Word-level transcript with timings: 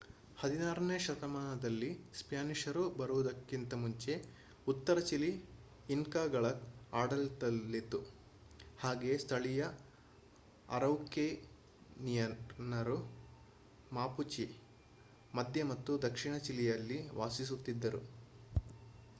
16 0.37 0.85
ನೇ 0.85 0.95
ಶತಮಾನದಲ್ಲಿ 0.99 1.89
ಸ್ಪ್ಯಾನಿಷರು 2.13 2.83
ಬರುವುದಕ್ಕಿಂತ 2.91 3.73
ಮುಂಚೆ 3.73 4.13
ಉತ್ತರ 4.67 4.99
ಚಿಲಿ 4.99 5.29
ಇನ್ಕಾಗಳ 5.89 6.45
ಆಡಳಿತದಲ್ಲಿತ್ತು 6.93 7.99
ಹಾಗೆಯೇ 8.79 9.17
ಸ್ಥಳೀಯ 9.17 9.67
ಅರೌಕೆನಿಯನ್ನರು 10.69 11.37
ಮಾಪುಚೆ 13.91 14.47
ಮಧ್ಯ 15.33 15.63
ಮತ್ತು 15.73 16.01
ದಕ್ಷಿಣ 16.01 16.35
ಚಿಲಿಯಲ್ಲಿ 16.47 16.99
ವಾಸಿಸುತ್ತಿದ್ದರು 17.15 18.03